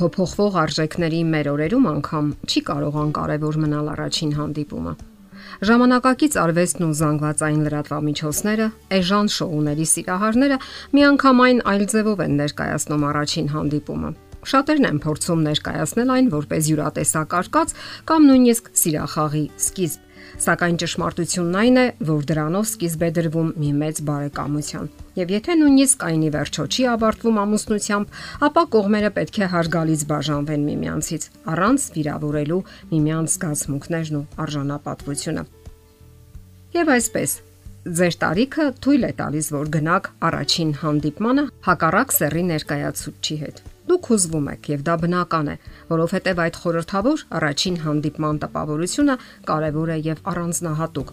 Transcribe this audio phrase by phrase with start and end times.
[0.00, 4.94] Փոփոխվող արժեքների մեր օրերում անգամ չի կարող անկարևոր մնալ առաջին հանդիպումը։
[5.68, 10.58] Ժամանակակից արվեստն ու զանգվածային լրատվամիջոցները, էժան շոուների սիրահարները
[10.96, 17.74] միանգամայն այլ ձևով են ներկայացնում առաջին հանդիպումը։ Շատերն են փորձում ներկայացնել այն որպես յուրատեսակ արկած
[18.08, 20.00] կամ նույնիսկ սիրախաղի սկիզբ,
[20.40, 24.86] Սակայն ճշմարտությունն այն է, որ դրանով սկիզբ է դրվում մի մեծ բարեկամության։
[25.20, 28.16] Եվ եթե նույնիսկ այնի վերջո չի ավարտվում ամուսնությամբ,
[28.46, 32.62] ապա կողմերը պետք է հարգալից բաժանվեն միմյանցից, առանց վիրավորելու
[32.94, 35.44] միմյանց զգացմունքներն ու արժանապատվությունը։
[36.70, 37.30] Եվ այսպես,
[37.80, 44.44] ձեր տարիքը թույլ է տալիս, որ գնաք առաջին հանդիպմանը հակառակ սեռի ներկայացուցչի հետ։ Դուք հուզվում
[44.52, 45.56] եք եւ դա բնական է,
[45.88, 49.18] որովհետեւ այդ խորհրդավոր առաջին հանդիպման տպավորությունը
[49.50, 51.12] կարեւոր է եւ առանձնահատուկ։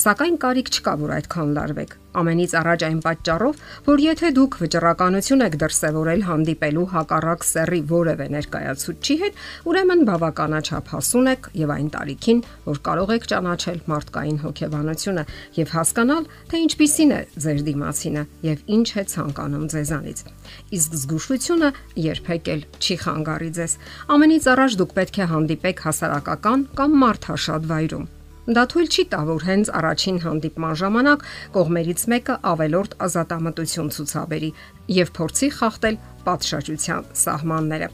[0.00, 5.56] Սակայն կարիք չկա, որ այդքան լարվեք։ Ամենից առաջ այն պատճառով, որ եթե դուք վճռականություն եք
[5.60, 12.80] դրսևորել հանդիպելու հակառակ սեռի որևէ ներկայացուցչի հետ, ուրեմն բավականաչափ հասուն եք եւ այն տարիքին, որ
[12.88, 15.24] կարող եք ճանաչել մարդկային հոգեբանությունը
[15.60, 20.24] եւ հասկանալ, թե ինչպիսին է ձեր դիմացինը եւ ինչ է ցանկանում ձեզանից։
[20.80, 21.70] Իսկ զգուշությունը
[22.08, 23.76] երբեք էլ չի խանգարի ձեզ։
[24.16, 28.08] Ամենից առաջ դուք պետք է հանդիպեք հասարակական կամ մարդաշատ վայրում
[28.48, 31.24] Դա թույլ չի տա, որ հենց առաջին հանդիպման ժամանակ
[31.56, 34.50] կողմերից մեկը ավելորտ ազատամտություն ցուցաբերի
[34.96, 37.90] եւ փորձի խախտել պատշաճության սահմանները։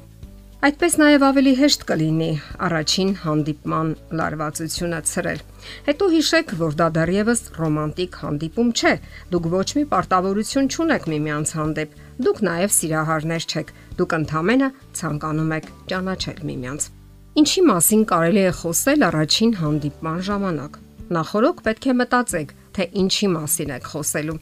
[0.66, 2.28] Այդպես նաև ավելի հեշտ կլինի
[2.66, 5.42] առաջին հանդիպման լարվածությունը ցրել։
[5.88, 8.94] Հետո հիշեք, որ դա դեռևս ռոմանտիկ հանդիպում չէ։
[9.36, 15.74] Դուք ոչ մի պարտավորություն չունեք միմյանց հանդեպ։ Դուք նաև սիրահարներ չեք։ Դուք ընդհանրապես ցանկանում եք
[15.92, 16.94] ճանաչել միմյանց։
[17.36, 20.76] Ինչի մասին կարելի է խոսել առաջին հանդիպման ժամանակ։
[21.16, 24.36] Նախորոք պետք է մտածեք, թե ինչի մասին եք խոսելու։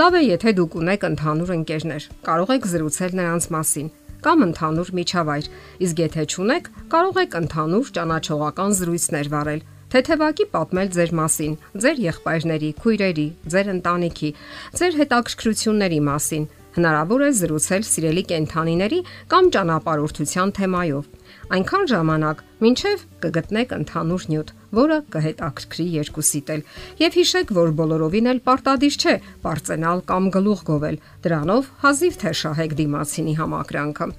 [0.00, 3.90] Լավ է, եթե դուք ունեք ընդհանուր ընկերներ, կարող եք զրուցել նրանց մասին
[4.24, 5.50] կամ ընդհանուր միջավայր,
[5.84, 9.60] իսկ եթե չունեք, կարող եք ընդհանուր ճանաչողական զրույցներ վարել
[9.92, 11.52] թեթևակի պատմել ձեր մասին,
[11.84, 14.30] ձեր եղբայրների, քույրերի, ձեր ընտանիքի,
[14.80, 16.44] ձեր հետաքրքրությունների մասին։
[16.76, 19.00] Հնարավոր է զրուցել սիրելի կենթանիների
[19.32, 21.08] կամ ճանապարհորդության թեմայով
[21.48, 26.62] այնքան ժամանակ, ինչև կգտնեք ընդհանուր նյութ, որը կհետաքրքրի երկուսիդ էլ։
[27.00, 32.80] Եվ հիշեք, որ բոլորովին էլ պարտադիր չէ པարծենալ կամ գլուխ գովել։ Դրանով հազիվ թե շահեք
[32.82, 34.10] դիմացինի համակրանքը։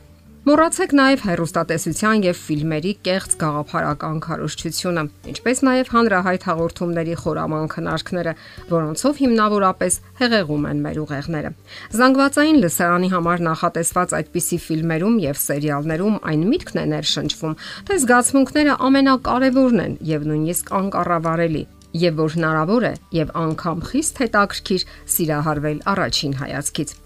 [0.50, 8.32] Մոռացեք նաև հերոստատեսության եւ ֆիլմերի կեղծ գաղափարական քարոշչությունը, ինչպես նաև հանրահայտ հաղորդումների խորաման քնարքները,
[8.72, 11.52] որոնցով հիմնավորապես հեղեղում են մեր ուղեղները։
[12.00, 17.54] Զանգվածային լսարանի համար նախատեսված այդպիսի ֆիլմերում եւ սերիալներում այն միտքն է ներշնչվում,
[17.86, 21.64] թե զգացմունքները ամենակարևորն են եւ նույնիսկ անկառավարելի
[22.00, 26.98] եւ որ հնարավոր է եւ անգամ խիստ հետաքրքիր սիրահարվել առաջին հայացքից։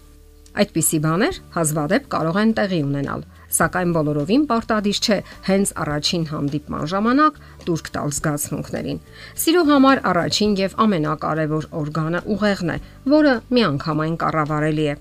[0.54, 3.24] Այդպիսի բաներ հազվադեպ կարող են տեղի ունենալ,
[3.54, 5.18] սակայն բոլորովին պարտադիր չէ
[5.48, 9.02] հենց առաջին հանդիպման ժամանակ տուրք տալ զգացմունքներին։
[9.44, 12.78] Սիրո համար առաջին եւ ամենակարևոր օրգանը ուղեղն է,
[13.14, 14.96] որը միանգամայն կառավարելի է։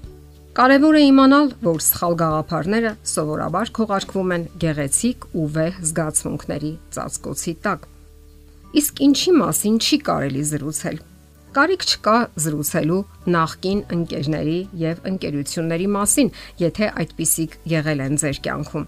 [0.54, 7.90] Կարևոր է իմանալ, որ սխալ գաղափարները սովորաբար քողարկվում են գեղեցիկ ու վեհ զգացմունքների ծածկոցի տակ։
[8.84, 11.02] Իսկ ինչի մասին չի կարելի զրուցել
[11.54, 12.96] Կարիք չկա զրուցելու
[13.30, 16.32] նախկին ընկերների եւ ընկերությունների մասին,
[16.64, 18.88] եթե այդպիսիք եղել են ձեր կյանքում։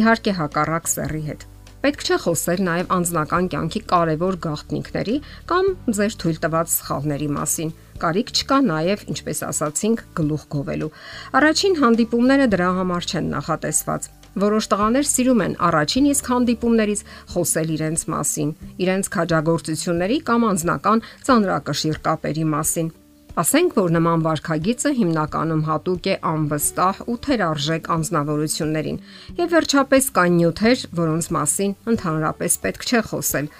[0.00, 1.44] Իհարկե հակառակ սեռի հետ։
[1.82, 5.16] Պետք չէ խոսել նաև անձնական կյանքի կարևոր գաղտնիքների
[5.52, 10.90] կամ ձեր թույլ տված սխալների մասին։ Կարիք չկա նաև, ինչպես ասացինք, գլուխ գովելու։
[11.38, 17.04] Առաջին հանդիպումները դրա համար չեն նախատեսված Որոշ տղաներ սիրում են առաջին իսկ հանդիպումներից
[17.34, 18.50] խոսել իրենց մասին,
[18.80, 22.88] իրենց քաջագործությունների կամ անձնական ծանրակշիռ կապերի մասին։
[23.32, 29.00] Ասենք որ նման վարքագիծը հիմնականում հատուկ է անվստահ ու թերարժեք անznավորություններին։
[29.40, 33.50] Եվ վերջապես կան նյութեր, որոնց մասին ընդհանրապես պետք չէ խոսել։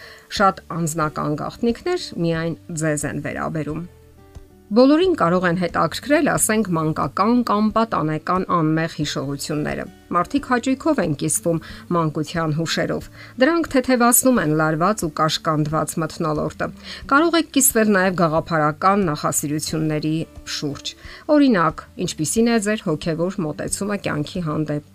[0.42, 2.54] Շատ անձնական գաղտնիքներ միայն
[2.84, 3.82] ձեզ են վերաբերում։
[4.72, 9.84] Բոլորին կարող են հետաքրքրել, ասենք, մանկական կամ պատանեկան անմեղ հիշողությունները։
[10.16, 11.58] Մարդիկ հաճույքով են կիսվում
[11.92, 13.10] մանկության հուշերով։
[13.42, 16.70] Դրանք թեթևացնում են լարված ու կաշկանդված մթնոլորտը։
[17.12, 20.16] Կարող եք կիսվել նաև գաղափարական նախասիրությունների
[20.56, 20.94] շուրջ։
[21.36, 24.90] Օրինակ, ինչպիսին է ձեր հոգևոր մոտեցումը կյանքի հանդեպ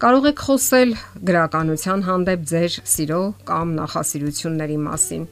[0.00, 0.92] Կարող եք խոսել
[1.28, 3.18] գրականության հանդեպ ձեր սիրո
[3.50, 5.26] կամ նախասիրությունների մասին։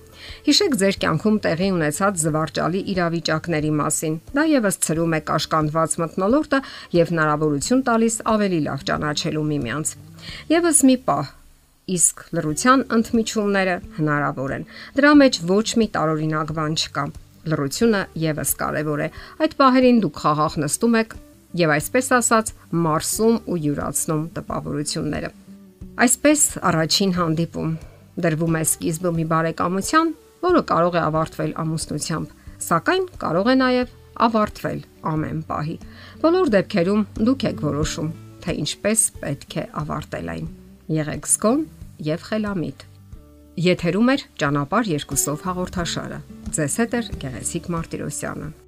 [0.48, 6.60] Հիշեք ձեր կյանքում տեղի ունեցած զվարճալի իրավիճակների մասին։ Դա եւս ծրում է կաշկանդված մտնոլորտը
[6.98, 9.94] եւ հնարավորություն տալիս ավելի լավ ճանաչելու միմյանց։
[10.52, 11.32] Եվս մի պահ
[11.88, 14.66] իսկ լրության ընդմիջումները հնարավոր են։
[14.98, 17.04] Դրա մեջ ոչ մի տարօրինակ բան չկա։
[17.48, 19.08] Լրությունը եւս կարևոր է։
[19.46, 21.18] Այդ պահերին դուք խաղաղ նստում եք
[21.62, 22.54] եւ այսպես ասած
[22.84, 25.30] մարսում ու յուրացնում տպավորությունները։
[26.04, 27.70] Այսպես առաջին հանդիպում
[28.18, 30.12] դրվում է սկիզբը մի բարեկամության,
[30.44, 32.36] որը կարող է ավարտվել ամուսնությամբ,
[32.68, 33.96] սակայն կարող է նաև
[34.28, 34.80] ավարտվել
[35.12, 35.76] ամեն պահի։
[36.22, 38.12] Բոլոր դեպքերում դուք եք որոշում,
[38.42, 40.46] թե ինչպես պետք է ավարտել այն։
[40.98, 41.66] Եղեք զգոն
[42.08, 42.86] եւ խելամիտ։
[43.58, 46.22] Եթերում է ճանապար երկուսով հաղորդաշարը։
[46.58, 48.67] Ձեզ հետ է Գեղեցիկ Մարտիրոսյանը։